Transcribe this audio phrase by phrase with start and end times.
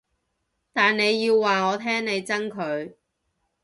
[0.73, 2.95] 但你要話我聽你憎佢